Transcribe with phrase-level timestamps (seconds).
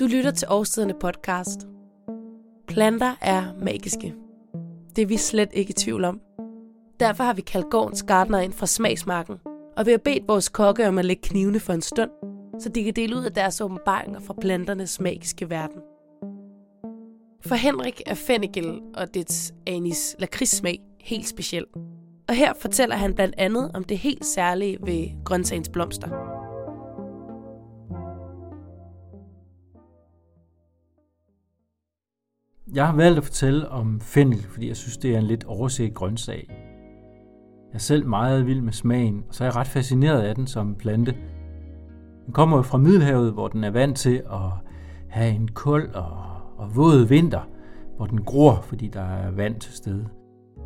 [0.00, 1.66] Du lytter til Årstiderne podcast.
[2.68, 4.14] Planter er magiske.
[4.96, 6.20] Det er vi slet ikke i tvivl om.
[7.00, 9.36] Derfor har vi kaldt gårdens gardner ind fra smagsmarken,
[9.76, 12.10] og vi har bedt vores kokke om at lægge knivene for en stund,
[12.60, 15.80] så de kan dele ud af deres åbenbaringer fra planternes magiske verden.
[17.46, 21.64] For Henrik er fennikel og dets anis lakridssmag helt speciel.
[22.28, 26.39] Og her fortæller han blandt andet om det helt særlige ved grøntsagens blomster.
[32.74, 35.94] Jeg har valgt at fortælle om fennel, fordi jeg synes, det er en lidt overset
[35.94, 36.46] grøntsag.
[37.68, 40.46] Jeg er selv meget vild med smagen, og så er jeg ret fascineret af den
[40.46, 41.14] som plante.
[42.26, 44.50] Den kommer jo fra Middelhavet, hvor den er vant til at
[45.08, 46.12] have en kold og,
[46.56, 47.40] og våd vinter,
[47.96, 50.08] hvor den gror, fordi der er vand til stede.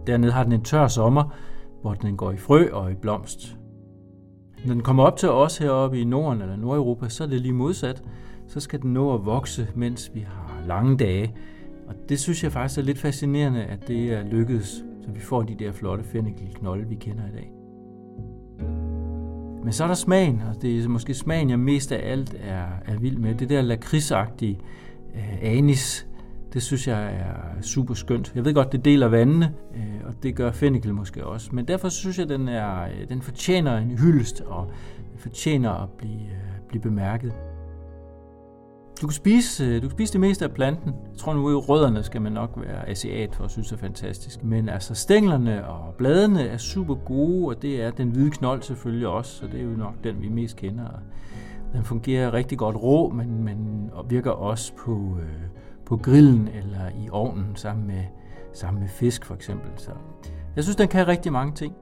[0.06, 1.34] Dernede har den en tør sommer,
[1.82, 3.56] hvor den går i frø og i blomst.
[4.66, 7.52] Når den kommer op til os heroppe i Norden eller Nordeuropa, så er det lige
[7.52, 8.02] modsat.
[8.48, 11.34] Så skal den nå at vokse, mens vi har lange dage,
[11.86, 15.42] og det synes jeg faktisk er lidt fascinerende, at det er lykkedes, så vi får
[15.42, 17.50] de der flotte fennikelknolde, vi kender i dag.
[19.64, 22.66] Men så er der smagen, og det er måske smagen, jeg mest af alt er,
[22.86, 23.34] er vild med.
[23.34, 24.60] Det der lakridsagtige
[25.14, 26.06] øh, anis,
[26.52, 28.32] det synes jeg er super skønt.
[28.34, 31.50] Jeg ved godt, det deler vandene, øh, og det gør fennikel måske også.
[31.52, 34.70] Men derfor synes jeg, den, er, øh, den fortjener en hyldest, og
[35.12, 37.32] den fortjener at blive, øh, blive bemærket.
[39.04, 40.94] Du kan, spise, øh, du kan spise det meste af planten.
[41.10, 44.44] Jeg tror nu, at rødderne skal man nok være asiat for at synes er fantastisk.
[44.44, 49.08] Men altså stænglerne og bladene er super gode, og det er den hvide knold selvfølgelig
[49.08, 50.84] også, så det er jo nok den, vi mest kender.
[51.72, 55.48] Den fungerer rigtig godt rå, men, men og virker også på, øh,
[55.86, 58.04] på grillen eller i ovnen sammen med,
[58.52, 59.70] sammen med fisk for eksempel.
[59.76, 59.90] Så
[60.56, 61.74] jeg synes, den kan rigtig mange ting.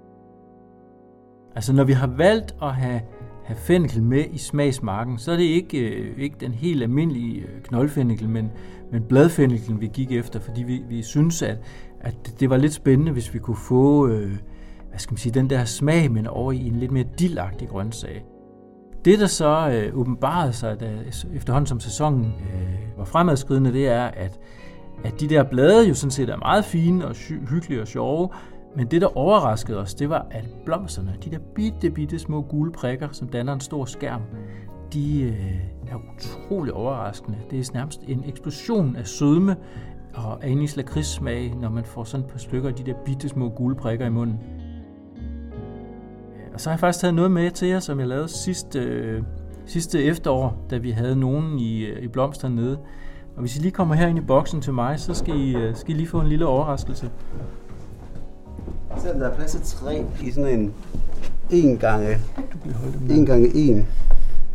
[1.54, 3.00] Altså når vi har valgt at have
[3.44, 7.62] have fennikel med i smagsmarken, så er det ikke, øh, ikke den helt almindelige øh,
[7.62, 8.50] knoldfennikel, men,
[8.92, 11.58] men bladfennikelen, vi gik efter, fordi vi, vi synes, at,
[12.00, 14.32] at det var lidt spændende, hvis vi kunne få øh,
[14.92, 18.24] hvad skal man sige, den der smag, men over i en lidt mere dildagtig grøntsag.
[19.04, 20.90] Det, der så øh, åbenbarede sig, da,
[21.34, 24.40] efterhånden som sæsonen øh, var fremadskridende, det er, at,
[25.04, 27.14] at de der blade jo sådan set er meget fine og
[27.50, 28.28] hyggelige og sjove,
[28.76, 32.72] men det, der overraskede os, det var, at blomsterne, de der bitte, bitte små gule
[32.72, 34.20] prikker, som danner en stor skærm,
[34.92, 37.38] de øh, er utrolig overraskende.
[37.50, 39.56] Det er nærmest en eksplosion af sødme
[40.14, 43.48] og anis lakridssmag, når man får sådan et par stykker af de der bitte små
[43.48, 44.40] gule prikker i munden.
[46.54, 49.22] Og så har jeg faktisk taget noget med til jer, som jeg lavede sidste, øh,
[49.66, 52.78] sidste efterår, da vi havde nogen i, øh, i blomsterne nede.
[53.36, 55.76] Og hvis I lige kommer her ind i boksen til mig, så skal I, øh,
[55.76, 57.10] skal I lige få en lille overraskelse.
[58.98, 60.74] Selvom der er plads til tre i sådan en
[61.50, 62.18] 1 gange
[63.10, 63.86] 1 gange 1.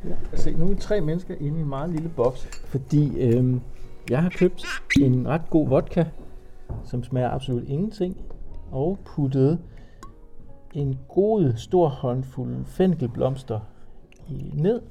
[0.05, 3.61] Ja, se, nu er vi tre mennesker inde i en meget lille boks, fordi øhm,
[4.09, 4.65] jeg har købt
[5.01, 6.03] en ret god vodka,
[6.83, 8.17] som smager absolut ingenting,
[8.71, 9.59] og puttet
[10.73, 13.59] en god stor håndfuld fennikelblomster
[14.53, 14.81] ned,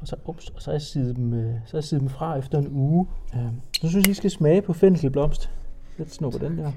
[0.00, 2.08] og så, ups, og så har jeg sidet dem, øh, så har jeg sidet dem
[2.08, 3.06] fra efter en uge.
[3.34, 5.50] Øhm, så synes jeg, I skal smage på fennikelblomst.
[5.98, 6.72] Lidt snupper den der.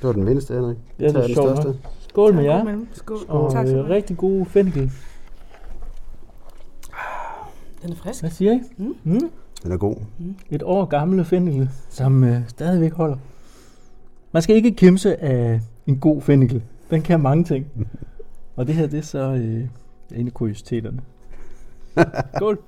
[0.00, 0.76] Det var den mindste, Henrik.
[0.98, 1.76] Det er det sjovt.
[2.08, 2.84] Skål med jer.
[2.92, 3.18] Skål.
[3.28, 4.92] Og tak, øh, rigtig god fennikel.
[7.82, 8.20] Den er frisk.
[8.22, 8.60] Hvad siger I?
[8.76, 8.94] Mm.
[9.04, 9.30] Mm.
[9.62, 9.96] Den er god.
[10.18, 10.34] Mm.
[10.50, 13.16] Et år gamle fennikel, som øh, stadigvæk holder.
[14.32, 16.62] Man skal ikke kimse af en god fennikel.
[16.90, 17.66] Den kan mange ting.
[18.56, 19.64] Og det her, det er så øh,
[20.14, 21.00] en af kuriositeterne.
[22.36, 22.58] Skål.